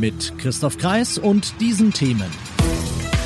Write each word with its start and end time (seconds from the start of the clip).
Mit 0.00 0.36
Christoph 0.38 0.78
Kreis 0.78 1.18
und 1.18 1.60
diesen 1.60 1.92
Themen. 1.92 2.24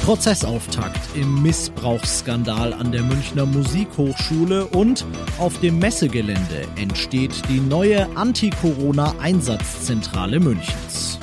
Prozessauftakt 0.02 0.98
im 1.14 1.40
Missbrauchsskandal 1.40 2.72
an 2.72 2.90
der 2.90 3.04
Münchner 3.04 3.46
Musikhochschule 3.46 4.66
und 4.66 5.06
auf 5.38 5.60
dem 5.60 5.78
Messegelände 5.78 6.66
entsteht 6.74 7.48
die 7.48 7.60
neue 7.60 8.08
Anti-Corona-Einsatzzentrale 8.16 10.40
Münchens. 10.40 11.20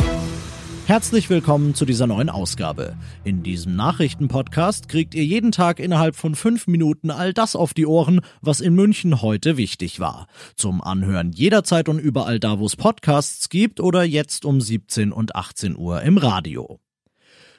Herzlich 0.92 1.30
willkommen 1.30 1.74
zu 1.74 1.86
dieser 1.86 2.06
neuen 2.06 2.30
Ausgabe. 2.30 2.98
In 3.24 3.44
diesem 3.44 3.78
Nachrichtenpodcast 3.78 4.90
kriegt 4.90 5.16
ihr 5.16 5.24
jeden 5.24 5.54
Tag 5.54 5.80
innerhalb 5.80 6.18
von 6.18 6.36
fünf 6.36 6.68
Minuten 6.68 7.12
all 7.12 7.34
das 7.34 7.56
auf 7.56 7.74
die 7.74 7.86
Ohren, 7.86 8.20
was 8.42 8.60
in 8.60 8.76
München 8.76 9.22
heute 9.22 9.56
wichtig 9.56 10.02
war. 10.02 10.28
Zum 10.58 10.82
Anhören 10.82 11.32
jederzeit 11.32 11.88
und 11.88 11.98
überall 11.98 12.42
da, 12.42 12.60
wo 12.60 12.66
es 12.66 12.76
Podcasts 12.76 13.48
gibt 13.48 13.80
oder 13.80 14.04
jetzt 14.04 14.44
um 14.44 14.60
17 14.60 15.14
und 15.14 15.34
18 15.34 15.78
Uhr 15.78 16.02
im 16.02 16.18
Radio. 16.18 16.82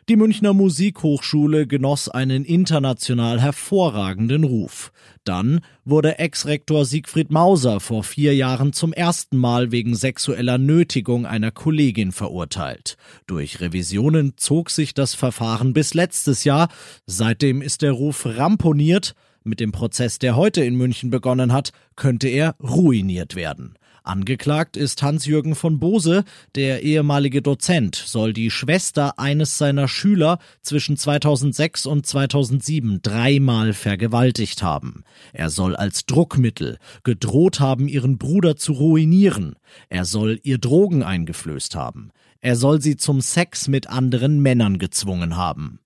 Die 0.09 0.17
Münchner 0.17 0.53
Musikhochschule 0.53 1.69
genoss 1.69 2.09
einen 2.09 2.45
international 2.45 3.41
hervorragenden 3.41 4.43
Ruf. 4.43 4.91
Dann 5.23 5.61
wurde 5.85 6.19
Ex-Rektor 6.19 6.85
Siegfried 6.85 7.31
Mauser 7.31 7.79
vor 7.79 8.03
vier 8.03 8.35
Jahren 8.35 8.73
zum 8.73 8.93
ersten 8.93 9.37
Mal 9.37 9.71
wegen 9.71 9.95
sexueller 9.95 10.59
Nötigung 10.59 11.25
einer 11.25 11.53
Kollegin 11.53 12.11
verurteilt. 12.11 12.97
Durch 13.29 13.61
Revisionen 13.61 14.33
zog 14.37 14.71
sich 14.71 14.93
das 14.93 15.15
Verfahren 15.15 15.73
bis 15.73 15.95
letztes 15.95 16.43
Jahr. 16.43 16.69
Seitdem 17.07 17.63
ist 17.63 17.83
der 17.83 17.93
Ruf 17.93 18.27
ramponiert. 18.27 19.15
Mit 19.45 19.61
dem 19.61 19.71
Prozess, 19.71 20.19
der 20.19 20.35
heute 20.35 20.65
in 20.65 20.75
München 20.75 21.11
begonnen 21.11 21.53
hat, 21.53 21.71
könnte 21.95 22.27
er 22.27 22.57
ruiniert 22.61 23.37
werden. 23.37 23.75
Angeklagt 24.05 24.77
ist 24.77 25.03
Hans-Jürgen 25.03 25.55
von 25.55 25.79
Bose, 25.79 26.25
der 26.57 26.83
ehemalige 26.83 27.41
Dozent, 27.41 27.95
soll 27.95 28.33
die 28.33 28.51
Schwester 28.51 29.19
eines 29.19 29.59
seiner 29.59 29.87
Schüler 29.87 30.39
zwischen 30.61 30.97
2006 30.97 31.87
und 31.87 32.05
2007 32.05 33.01
dreimal 33.03 33.73
vergewaltigt 33.73 34.63
haben. 34.63 35.05
Er 35.33 35.51
soll 35.51 35.77
als 35.77 36.05
Druckmittel 36.07 36.79
gedroht 37.05 37.61
haben, 37.61 37.87
ihren 37.87 38.19
Bruder 38.19 38.57
zu 38.57 38.73
ruinieren. 38.73 39.55
Er 39.89 40.05
soll 40.05 40.41
ihr 40.43 40.59
Drogen 40.59 41.05
eingeflößt 41.05 41.77
haben. 41.77 42.11
Er 42.41 42.57
soll 42.57 42.83
sie 42.83 42.97
zum 42.97 43.21
Sex 43.21 43.69
mit 43.69 43.89
anderen 43.89 44.41
Männern 44.41 44.79
gezwungen 44.79 45.37
haben. 45.37 45.79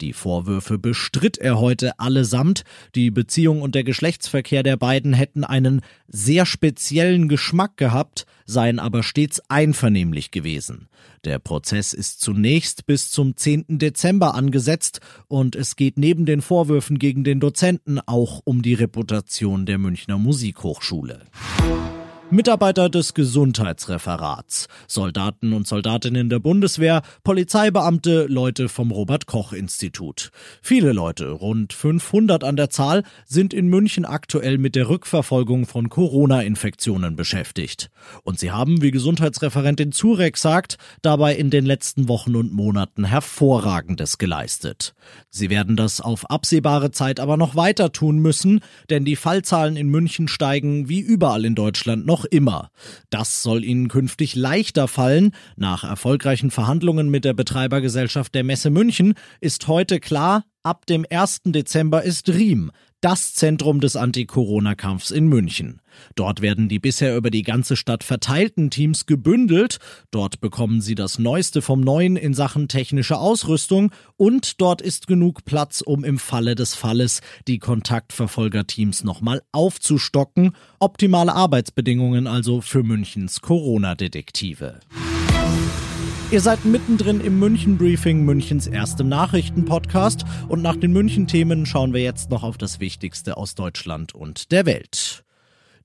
Die 0.00 0.12
Vorwürfe 0.12 0.78
bestritt 0.78 1.38
er 1.38 1.58
heute 1.58 1.98
allesamt. 1.98 2.64
Die 2.94 3.10
Beziehung 3.10 3.62
und 3.62 3.74
der 3.74 3.84
Geschlechtsverkehr 3.84 4.62
der 4.62 4.76
beiden 4.76 5.12
hätten 5.12 5.44
einen 5.44 5.80
sehr 6.08 6.46
speziellen 6.46 7.28
Geschmack 7.28 7.76
gehabt, 7.76 8.26
seien 8.44 8.78
aber 8.78 9.02
stets 9.02 9.40
einvernehmlich 9.48 10.30
gewesen. 10.30 10.88
Der 11.24 11.38
Prozess 11.38 11.92
ist 11.92 12.20
zunächst 12.20 12.86
bis 12.86 13.10
zum 13.10 13.36
10. 13.36 13.78
Dezember 13.78 14.34
angesetzt 14.34 15.00
und 15.28 15.54
es 15.54 15.76
geht 15.76 15.98
neben 15.98 16.26
den 16.26 16.42
Vorwürfen 16.42 16.98
gegen 16.98 17.22
den 17.24 17.38
Dozenten 17.38 18.00
auch 18.00 18.40
um 18.44 18.62
die 18.62 18.74
Reputation 18.74 19.66
der 19.66 19.78
Münchner 19.78 20.18
Musikhochschule. 20.18 21.22
Mitarbeiter 22.32 22.88
des 22.88 23.12
Gesundheitsreferats, 23.12 24.66
Soldaten 24.88 25.52
und 25.52 25.66
Soldatinnen 25.66 26.30
der 26.30 26.38
Bundeswehr, 26.38 27.02
Polizeibeamte, 27.24 28.24
Leute 28.26 28.70
vom 28.70 28.90
Robert 28.90 29.26
Koch 29.26 29.52
Institut. 29.52 30.30
Viele 30.62 30.94
Leute, 30.94 31.28
rund 31.28 31.74
500 31.74 32.42
an 32.42 32.56
der 32.56 32.70
Zahl, 32.70 33.02
sind 33.26 33.52
in 33.52 33.66
München 33.66 34.06
aktuell 34.06 34.56
mit 34.56 34.76
der 34.76 34.88
Rückverfolgung 34.88 35.66
von 35.66 35.90
Corona-Infektionen 35.90 37.16
beschäftigt. 37.16 37.90
Und 38.22 38.38
sie 38.38 38.50
haben, 38.50 38.80
wie 38.80 38.92
Gesundheitsreferentin 38.92 39.92
Zurek 39.92 40.38
sagt, 40.38 40.78
dabei 41.02 41.36
in 41.36 41.50
den 41.50 41.66
letzten 41.66 42.08
Wochen 42.08 42.34
und 42.34 42.50
Monaten 42.50 43.04
hervorragendes 43.04 44.16
geleistet. 44.16 44.94
Sie 45.28 45.50
werden 45.50 45.76
das 45.76 46.00
auf 46.00 46.30
absehbare 46.30 46.92
Zeit 46.92 47.20
aber 47.20 47.36
noch 47.36 47.56
weiter 47.56 47.92
tun 47.92 48.20
müssen, 48.20 48.60
denn 48.88 49.04
die 49.04 49.16
Fallzahlen 49.16 49.76
in 49.76 49.88
München 49.88 50.28
steigen 50.28 50.88
wie 50.88 51.00
überall 51.00 51.44
in 51.44 51.54
Deutschland 51.54 52.06
noch 52.06 52.21
noch 52.22 52.24
immer. 52.30 52.70
Das 53.10 53.42
soll 53.42 53.64
ihnen 53.64 53.88
künftig 53.88 54.34
leichter 54.34 54.88
fallen. 54.88 55.32
Nach 55.56 55.84
erfolgreichen 55.84 56.50
Verhandlungen 56.50 57.08
mit 57.08 57.24
der 57.24 57.34
Betreibergesellschaft 57.34 58.34
der 58.34 58.44
Messe 58.44 58.70
München 58.70 59.14
ist 59.40 59.68
heute 59.68 60.00
klar, 60.00 60.44
ab 60.62 60.86
dem 60.86 61.04
1. 61.08 61.42
Dezember 61.46 62.02
ist 62.02 62.28
Riem 62.28 62.70
das 63.02 63.34
Zentrum 63.34 63.80
des 63.80 63.96
Anti-Corona-Kampfs 63.96 65.10
in 65.10 65.26
München. 65.26 65.80
Dort 66.14 66.40
werden 66.40 66.68
die 66.68 66.78
bisher 66.78 67.16
über 67.16 67.30
die 67.30 67.42
ganze 67.42 67.76
Stadt 67.76 68.04
verteilten 68.04 68.70
Teams 68.70 69.06
gebündelt, 69.06 69.78
dort 70.10 70.40
bekommen 70.40 70.80
sie 70.80 70.94
das 70.94 71.18
Neueste 71.18 71.62
vom 71.62 71.80
Neuen 71.80 72.16
in 72.16 72.32
Sachen 72.32 72.68
technische 72.68 73.18
Ausrüstung 73.18 73.92
und 74.16 74.60
dort 74.60 74.80
ist 74.80 75.08
genug 75.08 75.44
Platz, 75.44 75.80
um 75.80 76.04
im 76.04 76.18
Falle 76.18 76.54
des 76.54 76.74
Falles 76.74 77.20
die 77.48 77.58
Kontaktverfolgerteams 77.58 79.04
nochmal 79.04 79.42
aufzustocken. 79.50 80.54
Optimale 80.78 81.34
Arbeitsbedingungen 81.34 82.26
also 82.26 82.60
für 82.60 82.84
Münchens 82.84 83.40
Corona-Detektive. 83.40 84.80
Ihr 86.32 86.40
seid 86.40 86.64
mittendrin 86.64 87.20
im 87.20 87.38
München 87.38 87.76
Briefing, 87.76 88.24
Münchens 88.24 88.66
erstem 88.66 89.06
Nachrichtenpodcast. 89.06 90.24
Und 90.48 90.62
nach 90.62 90.76
den 90.76 90.90
München-Themen 90.90 91.66
schauen 91.66 91.92
wir 91.92 92.00
jetzt 92.02 92.30
noch 92.30 92.42
auf 92.42 92.56
das 92.56 92.80
Wichtigste 92.80 93.36
aus 93.36 93.54
Deutschland 93.54 94.14
und 94.14 94.50
der 94.50 94.64
Welt. 94.64 95.24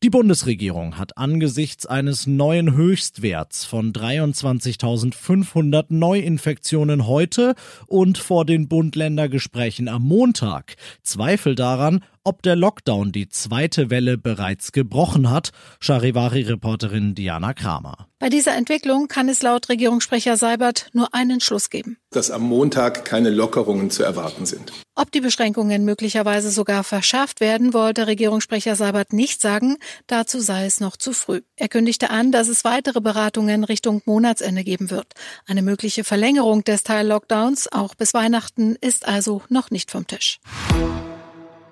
Die 0.03 0.09
Bundesregierung 0.09 0.97
hat 0.97 1.17
angesichts 1.17 1.85
eines 1.85 2.27
neuen 2.27 2.75
Höchstwerts 2.75 3.65
von 3.65 3.91
23.500 3.91 5.87
Neuinfektionen 5.89 7.07
heute 7.07 7.55
und 7.87 8.17
vor 8.17 8.45
den 8.45 8.69
Bund-Länder-Gesprächen 8.69 9.89
am 9.89 10.03
Montag 10.03 10.75
Zweifel 11.01 11.55
daran, 11.55 12.05
ob 12.27 12.41
der 12.41 12.57
Lockdown 12.57 13.13
die 13.13 13.29
zweite 13.29 13.89
Welle 13.89 14.17
bereits 14.17 14.73
gebrochen 14.73 15.29
hat, 15.29 15.51
Charivari-Reporterin 15.79 17.15
Diana 17.15 17.53
Kramer. 17.53 18.09
Bei 18.19 18.27
dieser 18.27 18.53
Entwicklung 18.53 19.07
kann 19.07 19.29
es 19.29 19.41
laut 19.43 19.69
Regierungssprecher 19.69 20.35
Seibert 20.35 20.89
nur 20.91 21.13
einen 21.13 21.39
Schluss 21.39 21.69
geben. 21.69 21.97
Dass 22.09 22.29
am 22.29 22.41
Montag 22.41 23.05
keine 23.05 23.29
Lockerungen 23.29 23.91
zu 23.91 24.03
erwarten 24.03 24.45
sind. 24.45 24.73
Ob 24.93 25.09
die 25.11 25.21
Beschränkungen 25.21 25.85
möglicherweise 25.85 26.51
sogar 26.51 26.83
verschärft 26.83 27.39
werden, 27.39 27.73
wollte 27.73 28.07
Regierungssprecher 28.07 28.75
Seibert 28.75 29.13
nicht 29.13 29.39
sagen. 29.39 29.77
Dazu 30.07 30.41
sei 30.41 30.65
es 30.65 30.81
noch 30.81 30.97
zu 30.97 31.13
früh. 31.13 31.43
Er 31.55 31.69
kündigte 31.69 32.09
an, 32.09 32.33
dass 32.33 32.49
es 32.49 32.65
weitere 32.65 32.99
Beratungen 32.99 33.63
Richtung 33.63 34.01
Monatsende 34.03 34.65
geben 34.65 34.91
wird. 34.91 35.13
Eine 35.45 35.61
mögliche 35.61 36.03
Verlängerung 36.03 36.65
des 36.65 36.83
Teil-Lockdowns, 36.83 37.71
auch 37.71 37.95
bis 37.95 38.13
Weihnachten, 38.13 38.75
ist 38.81 39.07
also 39.07 39.43
noch 39.47 39.71
nicht 39.71 39.91
vom 39.91 40.07
Tisch. 40.07 40.41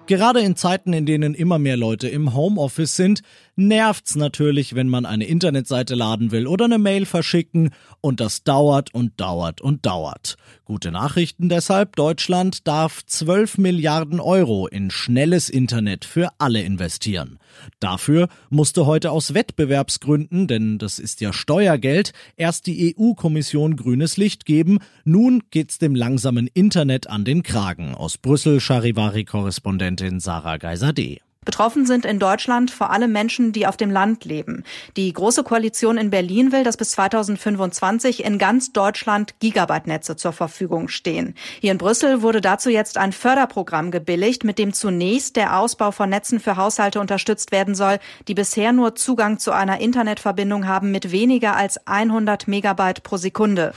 Gerade 0.07 0.39
in 0.39 0.55
Zeiten, 0.55 0.93
in 0.93 1.07
denen 1.07 1.33
immer 1.33 1.57
mehr 1.57 1.77
Leute 1.77 2.07
im 2.07 2.35
Homeoffice 2.35 2.95
sind, 2.95 3.21
nervt's 3.55 4.15
natürlich, 4.15 4.75
wenn 4.75 4.89
man 4.89 5.05
eine 5.05 5.25
Internetseite 5.25 5.95
laden 5.95 6.31
will 6.31 6.47
oder 6.47 6.65
eine 6.65 6.77
Mail 6.77 7.05
verschicken 7.05 7.71
und 8.01 8.19
das 8.19 8.43
dauert 8.43 8.93
und 8.93 9.19
dauert 9.19 9.61
und 9.61 9.85
dauert. 9.85 10.37
Gute 10.65 10.91
Nachrichten 10.91 11.49
deshalb, 11.49 11.95
Deutschland 11.95 12.67
darf 12.67 13.05
12 13.05 13.57
Milliarden 13.57 14.19
Euro 14.19 14.67
in 14.67 14.91
schnelles 14.91 15.49
Internet 15.49 16.05
für 16.05 16.29
alle 16.37 16.61
investieren. 16.61 17.39
Dafür 17.79 18.27
musste 18.49 18.85
heute 18.85 19.11
aus 19.11 19.33
Wettbewerbsgründen, 19.33 20.47
denn 20.47 20.77
das 20.77 20.99
ist 20.99 21.21
ja 21.21 21.33
Steuergeld, 21.33 22.11
erst 22.35 22.67
die 22.67 22.95
EU-Kommission 22.97 23.75
grünes 23.75 24.17
Licht 24.17 24.45
geben. 24.45 24.79
Nun 25.03 25.43
geht's 25.51 25.77
dem 25.77 25.95
langsamen 25.95 26.47
Internet 26.47 27.07
an 27.07 27.25
den 27.25 27.43
Kragen. 27.43 27.95
Aus 27.95 28.17
Brüssel 28.17 28.59
Charivari-Korrespondentin 28.59 30.19
Sarah 30.19 30.57
Geiser-D. 30.57 31.24
Betroffen 31.45 31.85
sind 31.85 32.05
in 32.05 32.19
Deutschland 32.19 32.71
vor 32.71 32.89
allem 32.89 33.11
Menschen, 33.11 33.51
die 33.51 33.67
auf 33.67 33.77
dem 33.77 33.91
Land 33.91 34.25
leben. 34.25 34.63
Die 34.97 35.13
Große 35.13 35.43
Koalition 35.43 35.97
in 35.97 36.09
Berlin 36.09 36.51
will, 36.51 36.63
dass 36.63 36.75
bis 36.75 36.91
2025 36.91 38.25
in 38.25 38.37
ganz 38.37 38.73
Deutschland 38.73 39.35
Gigabyte-Netze 39.39 40.15
zur 40.15 40.33
Verfügung 40.33 40.87
stehen. 40.87 41.35
Hier 41.61 41.71
in 41.71 41.77
Brüssel 41.77 42.21
wurde 42.21 42.41
dazu 42.41 42.69
jetzt 42.69 42.97
ein 42.97 43.13
Förderprogramm 43.13 43.91
gebilligt, 43.91 44.43
mit 44.43 44.57
dem 44.57 44.73
zunächst 44.73 45.35
der 45.35 45.59
Ausbau 45.59 45.91
von 45.91 46.09
Netzen 46.09 46.39
für 46.39 46.57
Haushalte 46.57 46.99
unterstützt 46.99 47.51
werden 47.51 47.75
soll, 47.75 47.99
die 48.27 48.33
bisher 48.33 48.73
nur 48.73 48.95
Zugang 48.95 49.39
zu 49.39 49.51
einer 49.51 49.79
Internetverbindung 49.79 50.67
haben 50.67 50.91
mit 50.91 51.11
weniger 51.11 51.55
als 51.55 51.85
100 51.85 52.47
Megabyte 52.47 53.03
pro 53.03 53.17
Sekunde. 53.17 53.73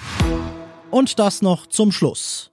Und 0.90 1.18
das 1.18 1.42
noch 1.42 1.66
zum 1.66 1.92
Schluss. 1.92 2.50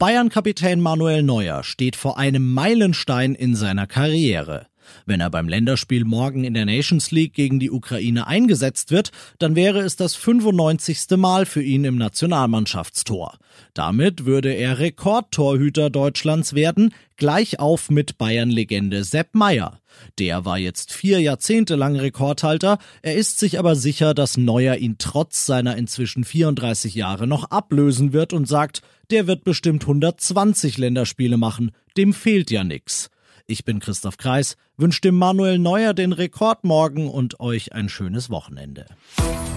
Bayern-Kapitän 0.00 0.80
Manuel 0.80 1.22
Neuer 1.22 1.62
steht 1.62 1.94
vor 1.94 2.16
einem 2.16 2.54
Meilenstein 2.54 3.34
in 3.34 3.54
seiner 3.54 3.86
Karriere. 3.86 4.69
Wenn 5.06 5.20
er 5.20 5.30
beim 5.30 5.48
Länderspiel 5.48 6.04
morgen 6.04 6.44
in 6.44 6.54
der 6.54 6.66
Nations 6.66 7.10
League 7.10 7.34
gegen 7.34 7.60
die 7.60 7.70
Ukraine 7.70 8.26
eingesetzt 8.26 8.90
wird, 8.90 9.10
dann 9.38 9.56
wäre 9.56 9.80
es 9.80 9.96
das 9.96 10.14
95. 10.14 11.16
Mal 11.16 11.46
für 11.46 11.62
ihn 11.62 11.84
im 11.84 11.96
Nationalmannschaftstor. 11.96 13.38
Damit 13.74 14.24
würde 14.24 14.52
er 14.52 14.78
Rekordtorhüter 14.78 15.90
Deutschlands 15.90 16.54
werden, 16.54 16.94
gleich 17.16 17.58
auf 17.60 17.90
mit 17.90 18.18
Bayern-Legende 18.18 19.04
Sepp 19.04 19.34
Meyer. 19.34 19.80
Der 20.18 20.44
war 20.44 20.58
jetzt 20.58 20.92
vier 20.92 21.20
Jahrzehnte 21.20 21.76
lang 21.76 21.96
Rekordhalter, 21.96 22.78
er 23.02 23.14
ist 23.14 23.38
sich 23.38 23.58
aber 23.58 23.76
sicher, 23.76 24.14
dass 24.14 24.36
Neuer 24.36 24.76
ihn 24.76 24.96
trotz 24.98 25.46
seiner 25.46 25.76
inzwischen 25.76 26.24
34 26.24 26.94
Jahre 26.94 27.26
noch 27.26 27.50
ablösen 27.50 28.12
wird 28.12 28.32
und 28.32 28.48
sagt, 28.48 28.82
der 29.10 29.26
wird 29.26 29.44
bestimmt 29.44 29.82
120 29.82 30.78
Länderspiele 30.78 31.36
machen, 31.36 31.72
dem 31.96 32.14
fehlt 32.14 32.50
ja 32.50 32.64
nix. 32.64 33.10
Ich 33.50 33.64
bin 33.64 33.80
Christoph 33.80 34.16
Kreis, 34.16 34.56
wünsche 34.76 35.00
dem 35.00 35.16
Manuel 35.16 35.58
Neuer 35.58 35.92
den 35.92 36.12
Rekord 36.12 36.62
morgen 36.62 37.10
und 37.10 37.40
euch 37.40 37.72
ein 37.72 37.88
schönes 37.88 38.30
Wochenende. 38.30 38.86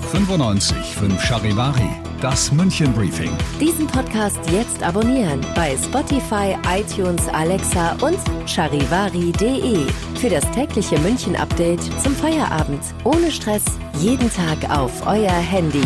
95 0.09 0.75
5 0.75 1.21
Charivari, 1.21 1.89
das 2.19 2.51
München 2.51 2.91
Briefing. 2.93 3.29
Diesen 3.61 3.85
Podcast 3.85 4.39
jetzt 4.49 4.81
abonnieren 4.81 5.41
bei 5.53 5.77
Spotify, 5.77 6.57
iTunes, 6.75 7.27
Alexa 7.27 7.91
und 8.01 8.17
charivari.de. 8.49 9.85
Für 10.15 10.29
das 10.31 10.49
tägliche 10.53 10.97
München 11.01 11.35
Update 11.35 11.83
zum 12.01 12.15
Feierabend. 12.15 12.81
Ohne 13.03 13.31
Stress, 13.31 13.63
jeden 13.99 14.31
Tag 14.31 14.75
auf 14.75 15.05
euer 15.05 15.29
Handy. 15.29 15.85